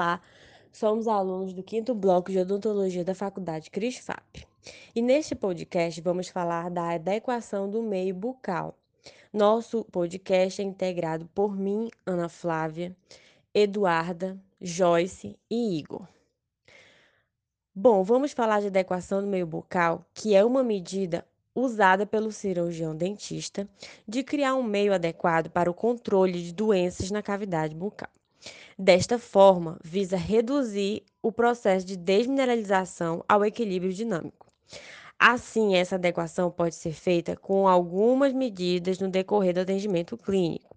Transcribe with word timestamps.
Olá, 0.00 0.18
somos 0.72 1.06
alunos 1.06 1.52
do 1.52 1.62
quinto 1.62 1.94
bloco 1.94 2.32
de 2.32 2.38
odontologia 2.38 3.04
da 3.04 3.14
Faculdade 3.14 3.70
CRISFAP. 3.70 4.48
E 4.96 5.02
neste 5.02 5.34
podcast 5.34 6.00
vamos 6.00 6.28
falar 6.28 6.70
da 6.70 6.94
adequação 6.94 7.68
do 7.68 7.82
meio 7.82 8.14
bucal. 8.14 8.74
Nosso 9.30 9.84
podcast 9.92 10.62
é 10.62 10.64
integrado 10.64 11.28
por 11.34 11.54
mim, 11.54 11.90
Ana 12.06 12.30
Flávia, 12.30 12.96
Eduarda, 13.52 14.40
Joyce 14.58 15.38
e 15.50 15.78
Igor. 15.78 16.08
Bom, 17.74 18.02
vamos 18.02 18.32
falar 18.32 18.62
de 18.62 18.68
adequação 18.68 19.20
do 19.20 19.26
meio 19.26 19.46
bucal, 19.46 20.06
que 20.14 20.34
é 20.34 20.42
uma 20.42 20.64
medida 20.64 21.26
usada 21.54 22.06
pelo 22.06 22.32
cirurgião 22.32 22.96
dentista 22.96 23.68
de 24.08 24.22
criar 24.22 24.54
um 24.54 24.62
meio 24.62 24.94
adequado 24.94 25.50
para 25.50 25.70
o 25.70 25.74
controle 25.74 26.42
de 26.42 26.54
doenças 26.54 27.10
na 27.10 27.22
cavidade 27.22 27.74
bucal. 27.74 28.08
Desta 28.78 29.18
forma, 29.18 29.78
visa 29.84 30.16
reduzir 30.16 31.04
o 31.22 31.30
processo 31.30 31.86
de 31.86 31.96
desmineralização 31.96 33.24
ao 33.28 33.44
equilíbrio 33.44 33.92
dinâmico. 33.92 34.50
Assim, 35.18 35.76
essa 35.76 35.96
adequação 35.96 36.50
pode 36.50 36.74
ser 36.74 36.92
feita 36.92 37.36
com 37.36 37.68
algumas 37.68 38.32
medidas 38.32 38.98
no 38.98 39.10
decorrer 39.10 39.52
do 39.52 39.60
atendimento 39.60 40.16
clínico. 40.16 40.74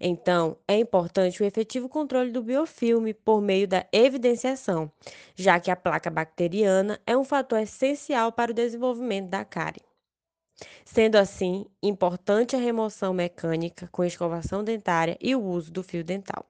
Então, 0.00 0.56
é 0.66 0.76
importante 0.78 1.42
o 1.42 1.46
efetivo 1.46 1.88
controle 1.88 2.32
do 2.32 2.42
biofilme 2.42 3.14
por 3.14 3.40
meio 3.40 3.68
da 3.68 3.86
evidenciação, 3.92 4.90
já 5.36 5.60
que 5.60 5.70
a 5.70 5.76
placa 5.76 6.10
bacteriana 6.10 7.00
é 7.06 7.16
um 7.16 7.24
fator 7.24 7.60
essencial 7.60 8.32
para 8.32 8.50
o 8.50 8.54
desenvolvimento 8.54 9.28
da 9.28 9.44
cárie. 9.44 9.82
Sendo 10.84 11.16
assim, 11.16 11.66
importante 11.82 12.54
a 12.54 12.58
remoção 12.58 13.12
mecânica 13.12 13.88
com 13.90 14.04
escovação 14.04 14.62
dentária 14.62 15.16
e 15.20 15.34
o 15.34 15.42
uso 15.42 15.72
do 15.72 15.82
fio 15.82 16.04
dental. 16.04 16.46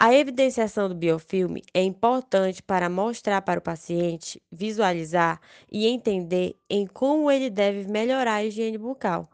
A 0.00 0.12
evidenciação 0.14 0.88
do 0.88 0.94
biofilme 0.94 1.62
é 1.74 1.82
importante 1.82 2.62
para 2.62 2.88
mostrar 2.88 3.42
para 3.42 3.58
o 3.58 3.62
paciente 3.62 4.40
visualizar 4.50 5.40
e 5.70 5.86
entender 5.86 6.56
em 6.70 6.86
como 6.86 7.30
ele 7.30 7.48
deve 7.50 7.88
melhorar 7.90 8.34
a 8.36 8.44
higiene 8.44 8.78
bucal. 8.78 9.30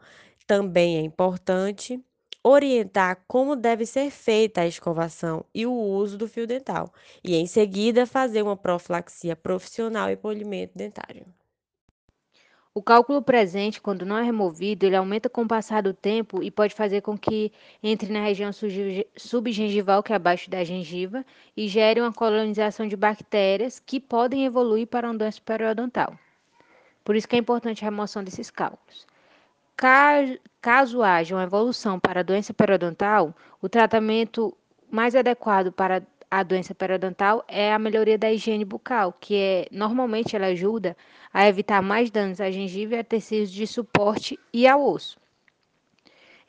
Também 0.47 0.97
é 0.97 1.01
importante 1.01 1.99
orientar 2.43 3.23
como 3.27 3.55
deve 3.55 3.85
ser 3.87 4.09
feita 4.11 4.61
a 4.61 4.67
escovação 4.67 5.43
e 5.53 5.65
o 5.65 5.73
uso 5.73 6.15
do 6.17 6.27
fio 6.27 6.45
dental, 6.47 6.93
e 7.23 7.35
em 7.35 7.47
seguida 7.47 8.05
fazer 8.05 8.41
uma 8.43 8.55
profilaxia 8.57 9.35
profissional 9.35 10.09
e 10.11 10.15
polimento 10.17 10.73
dentário. 10.77 11.25
O 12.77 12.81
cálculo 12.83 13.21
presente, 13.21 13.79
quando 13.79 14.05
não 14.05 14.17
é 14.17 14.21
removido, 14.21 14.85
ele 14.85 14.97
aumenta 14.97 15.29
com 15.29 15.43
o 15.43 15.47
passar 15.47 15.81
do 15.81 15.93
tempo 15.93 16.43
e 16.43 16.51
pode 16.51 16.75
fazer 16.75 16.99
com 16.99 17.17
que 17.17 17.49
entre 17.81 18.11
na 18.11 18.19
região 18.19 18.51
subgengival, 19.15 20.03
que 20.03 20.11
é 20.11 20.17
abaixo 20.17 20.49
da 20.49 20.61
gengiva, 20.61 21.25
e 21.55 21.69
gere 21.69 22.01
uma 22.01 22.11
colonização 22.11 22.85
de 22.85 22.97
bactérias 22.97 23.79
que 23.79 23.97
podem 23.97 24.43
evoluir 24.43 24.87
para 24.87 25.07
uma 25.07 25.17
doença 25.17 25.39
periodontal. 25.39 26.19
Por 27.01 27.15
isso 27.15 27.29
que 27.29 27.37
é 27.37 27.39
importante 27.39 27.81
a 27.81 27.89
remoção 27.89 28.21
desses 28.21 28.51
cálculos. 28.51 29.07
Caso 30.61 31.01
haja 31.01 31.33
uma 31.33 31.43
evolução 31.43 31.97
para 31.97 32.19
a 32.19 32.23
doença 32.23 32.53
periodontal, 32.53 33.33
o 33.61 33.69
tratamento 33.69 34.53
mais 34.91 35.15
adequado 35.15 35.71
para 35.71 36.03
a 36.29 36.43
doença 36.43 36.75
periodontal 36.75 37.43
é 37.47 37.73
a 37.73 37.79
melhoria 37.79 38.17
da 38.17 38.31
higiene 38.31 38.65
bucal, 38.65 39.13
que 39.13 39.35
é 39.35 39.67
normalmente 39.71 40.35
ela 40.35 40.47
ajuda 40.47 40.95
a 41.33 41.47
evitar 41.47 41.81
mais 41.81 42.09
danos 42.09 42.41
à 42.41 42.49
gengiva 42.49 42.95
e 42.95 42.99
a 42.99 43.03
tecidos 43.03 43.51
de 43.51 43.67
suporte 43.67 44.39
e 44.53 44.67
ao 44.67 44.85
osso. 44.85 45.17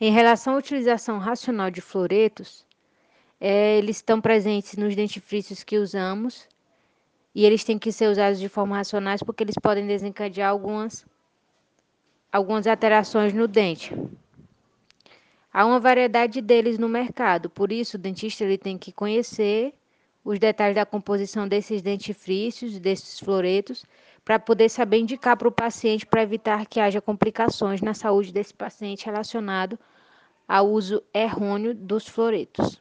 Em 0.00 0.12
relação 0.12 0.54
à 0.54 0.58
utilização 0.58 1.18
racional 1.18 1.70
de 1.70 1.80
fluoretos, 1.80 2.66
é, 3.40 3.78
eles 3.78 3.96
estão 3.96 4.20
presentes 4.20 4.76
nos 4.76 4.94
dentifrícios 4.94 5.62
que 5.62 5.78
usamos 5.78 6.48
e 7.34 7.44
eles 7.44 7.64
têm 7.64 7.78
que 7.78 7.92
ser 7.92 8.08
usados 8.08 8.38
de 8.38 8.48
forma 8.48 8.76
racional 8.76 9.16
porque 9.24 9.44
eles 9.44 9.56
podem 9.60 9.86
desencadear 9.86 10.50
algumas, 10.50 11.06
algumas 12.32 12.66
alterações 12.66 13.32
no 13.32 13.46
dente. 13.46 13.94
Há 15.56 15.64
uma 15.64 15.80
variedade 15.80 16.42
deles 16.42 16.78
no 16.78 16.86
mercado, 16.86 17.48
por 17.48 17.72
isso 17.72 17.96
o 17.96 17.98
dentista 17.98 18.44
ele 18.44 18.58
tem 18.58 18.76
que 18.76 18.92
conhecer 18.92 19.72
os 20.22 20.38
detalhes 20.38 20.74
da 20.74 20.84
composição 20.84 21.48
desses 21.48 21.80
dentifrícios, 21.80 22.78
desses 22.78 23.18
floretos, 23.18 23.82
para 24.22 24.38
poder 24.38 24.68
saber 24.68 24.98
indicar 24.98 25.34
para 25.34 25.48
o 25.48 25.50
paciente 25.50 26.04
para 26.04 26.22
evitar 26.22 26.66
que 26.66 26.78
haja 26.78 27.00
complicações 27.00 27.80
na 27.80 27.94
saúde 27.94 28.34
desse 28.34 28.52
paciente 28.52 29.06
relacionado 29.06 29.78
ao 30.46 30.70
uso 30.70 31.02
errôneo 31.14 31.74
dos 31.74 32.06
floretos. 32.06 32.78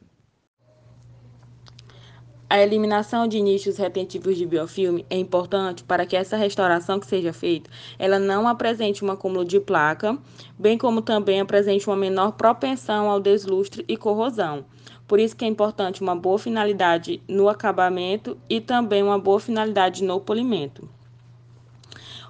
A 2.48 2.60
eliminação 2.60 3.26
de 3.26 3.40
nichos 3.40 3.76
retentivos 3.76 4.36
de 4.36 4.46
biofilme 4.46 5.04
é 5.10 5.18
importante 5.18 5.82
para 5.82 6.06
que 6.06 6.14
essa 6.14 6.36
restauração 6.36 7.00
que 7.00 7.06
seja 7.06 7.32
feita, 7.32 7.68
ela 7.98 8.20
não 8.20 8.46
apresente 8.46 9.04
um 9.04 9.10
acúmulo 9.10 9.44
de 9.44 9.58
placa, 9.58 10.16
bem 10.56 10.78
como 10.78 11.02
também 11.02 11.40
apresente 11.40 11.88
uma 11.88 11.96
menor 11.96 12.32
propensão 12.32 13.10
ao 13.10 13.18
deslustre 13.18 13.84
e 13.88 13.96
corrosão. 13.96 14.64
Por 15.08 15.18
isso 15.18 15.34
que 15.34 15.44
é 15.44 15.48
importante 15.48 16.00
uma 16.00 16.14
boa 16.14 16.38
finalidade 16.38 17.20
no 17.26 17.48
acabamento 17.48 18.38
e 18.48 18.60
também 18.60 19.02
uma 19.02 19.18
boa 19.18 19.40
finalidade 19.40 20.04
no 20.04 20.20
polimento. 20.20 20.88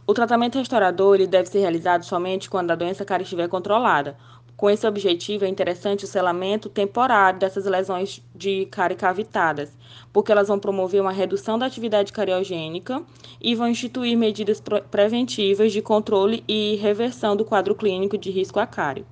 O 0.06 0.15
tratamento 0.15 0.56
restaurador 0.56 1.16
ele 1.16 1.26
deve 1.26 1.50
ser 1.50 1.59
realizado 1.59 2.05
somente 2.05 2.49
quando 2.49 2.71
a 2.71 2.76
doença 2.76 3.05
cárie 3.05 3.25
estiver 3.25 3.49
controlada, 3.49 4.16
com 4.56 4.71
esse 4.71 4.87
objetivo, 4.87 5.44
é 5.44 5.49
interessante 5.49 6.05
o 6.05 6.09
selamento 6.09 6.71
temporário 6.71 7.39
dessas 7.39 7.67
lesões 7.67 8.22
de 8.34 8.65
cárie 8.67 8.97
cavitadas, 8.97 9.77
porque 10.12 10.33
elas 10.33 10.49
vão 10.49 10.59
promover 10.59 11.03
uma 11.03 11.12
redução 11.12 11.59
da 11.59 11.67
atividade 11.67 12.11
cariogênica 12.11 13.03
e 13.39 13.55
vão 13.55 13.69
instituir 13.69 14.17
medidas 14.17 14.62
preventivas 14.91 15.72
de 15.72 15.83
controle 15.83 16.43
e 16.49 16.77
reversão 16.77 17.37
do 17.37 17.44
quadro 17.44 17.75
clínico 17.75 18.17
de 18.17 18.31
risco 18.31 18.59
a 18.59 18.67
cárie. 18.67 19.05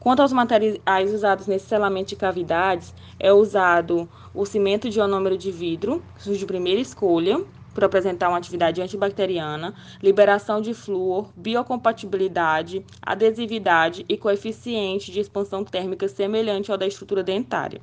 Quanto 0.00 0.20
aos 0.20 0.32
materiais 0.32 1.14
usados 1.14 1.46
nesse 1.46 1.66
selamento 1.66 2.08
de 2.08 2.16
cavidades, 2.16 2.92
é 3.20 3.32
usado 3.32 4.08
o 4.34 4.44
cimento 4.44 4.90
de 4.90 4.98
ionômero 4.98 5.38
de 5.38 5.50
vidro, 5.52 6.02
de 6.24 6.46
primeira 6.46 6.80
escolha, 6.80 7.40
por 7.76 7.84
apresentar 7.84 8.30
uma 8.30 8.38
atividade 8.38 8.80
antibacteriana, 8.80 9.74
liberação 10.02 10.62
de 10.62 10.72
flúor, 10.72 11.30
biocompatibilidade, 11.36 12.82
adesividade 13.02 14.02
e 14.08 14.16
coeficiente 14.16 15.12
de 15.12 15.20
expansão 15.20 15.62
térmica 15.62 16.08
semelhante 16.08 16.72
ao 16.72 16.78
da 16.78 16.86
estrutura 16.86 17.22
dentária. 17.22 17.82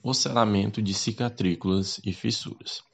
O 0.00 0.14
selamento 0.14 0.80
de 0.80 0.94
cicatrículas 0.94 2.00
e 2.04 2.12
fissuras. 2.12 2.84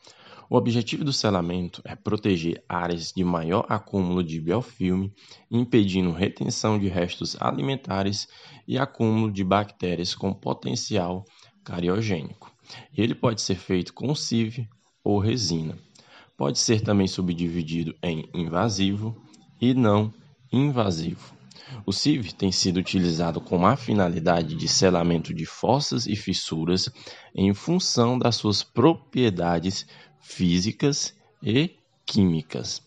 O 0.49 0.57
objetivo 0.57 1.05
do 1.05 1.13
selamento 1.13 1.83
é 1.85 1.95
proteger 1.95 2.65
áreas 2.67 3.13
de 3.13 3.23
maior 3.23 3.67
acúmulo 3.69 4.25
de 4.25 4.41
biofilme, 4.41 5.13
impedindo 5.51 6.11
retenção 6.11 6.79
de 6.79 6.89
restos 6.89 7.37
alimentares 7.39 8.27
e 8.67 8.79
acúmulo 8.79 9.31
de 9.31 9.45
bactérias 9.45 10.15
com 10.15 10.33
potencial 10.33 11.23
cariogênico. 11.63 12.51
Ele 12.97 13.15
pode 13.15 13.43
ser 13.43 13.57
feito 13.57 13.93
com 13.93 14.15
CIV 14.15 14.67
ou 15.05 15.19
resina. 15.19 15.79
Pode 16.37 16.59
ser 16.59 16.81
também 16.81 17.07
subdividido 17.07 17.95
em 18.03 18.29
invasivo 18.35 19.15
e 19.61 19.75
não 19.75 20.13
invasivo. 20.51 21.35
O 21.87 21.93
CIV 21.93 22.33
tem 22.33 22.51
sido 22.51 22.79
utilizado 22.79 23.41
com 23.41 23.67
a 23.67 23.77
finalidade 23.77 24.57
de 24.57 24.67
selamento 24.67 25.35
de 25.35 25.45
fossas 25.45 26.07
e 26.07 26.17
fissuras 26.17 26.89
em 27.35 27.53
função 27.53 28.19
das 28.19 28.37
suas 28.37 28.63
propriedades 28.63 29.87
físicas 30.21 31.15
e 31.43 31.71
químicas. 32.07 32.83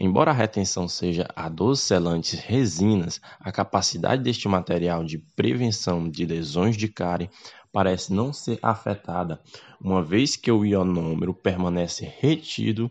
Embora 0.00 0.30
a 0.30 0.34
retenção 0.34 0.86
seja 0.86 1.26
a 1.34 1.48
dos 1.48 1.80
selantes 1.80 2.38
resinas, 2.38 3.20
a 3.40 3.50
capacidade 3.50 4.22
deste 4.22 4.46
material 4.46 5.02
de 5.02 5.18
prevenção 5.18 6.08
de 6.08 6.24
lesões 6.24 6.76
de 6.76 6.86
cárie 6.86 7.28
parece 7.72 8.12
não 8.12 8.32
ser 8.32 8.60
afetada, 8.62 9.40
uma 9.80 10.00
vez 10.00 10.36
que 10.36 10.52
o 10.52 10.64
ionômero 10.64 11.34
permanece 11.34 12.08
retido 12.20 12.88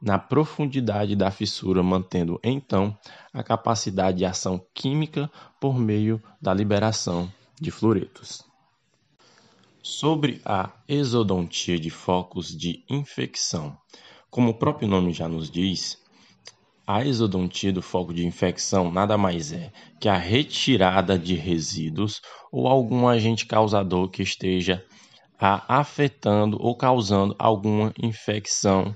na 0.00 0.18
profundidade 0.18 1.14
da 1.14 1.30
fissura, 1.30 1.82
mantendo 1.82 2.40
então 2.42 2.96
a 3.34 3.42
capacidade 3.42 4.18
de 4.18 4.24
ação 4.24 4.58
química 4.72 5.30
por 5.60 5.78
meio 5.78 6.22
da 6.40 6.54
liberação 6.54 7.30
de 7.60 7.70
fluoretos. 7.70 8.42
Sobre 9.82 10.40
a 10.42 10.72
exodontia 10.88 11.78
de 11.78 11.90
focos 11.90 12.48
de 12.56 12.82
infecção. 12.88 13.76
Como 14.30 14.50
o 14.50 14.54
próprio 14.54 14.88
nome 14.88 15.12
já 15.12 15.28
nos 15.28 15.50
diz, 15.50 15.98
a 16.86 17.04
exodontia 17.04 17.72
do 17.72 17.82
foco 17.82 18.14
de 18.14 18.24
infecção 18.24 18.90
nada 18.90 19.18
mais 19.18 19.52
é 19.52 19.72
que 19.98 20.08
a 20.08 20.16
retirada 20.16 21.18
de 21.18 21.34
resíduos 21.34 22.20
ou 22.52 22.68
algum 22.68 23.08
agente 23.08 23.44
causador 23.44 24.08
que 24.08 24.22
esteja 24.22 24.84
afetando 25.38 26.56
ou 26.60 26.76
causando 26.76 27.34
alguma 27.38 27.92
infecção. 28.02 28.94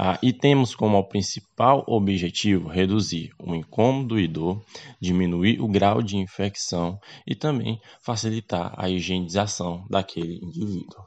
Ah, 0.00 0.18
e 0.22 0.32
temos 0.32 0.76
como 0.76 1.02
principal 1.08 1.84
objetivo 1.88 2.68
reduzir 2.68 3.30
o 3.38 3.54
incômodo 3.54 4.18
e 4.18 4.28
dor, 4.28 4.62
diminuir 5.00 5.60
o 5.60 5.66
grau 5.66 6.02
de 6.02 6.16
infecção 6.16 6.98
e 7.26 7.34
também 7.34 7.80
facilitar 8.00 8.72
a 8.76 8.88
higienização 8.88 9.84
daquele 9.90 10.38
indivíduo. 10.40 11.04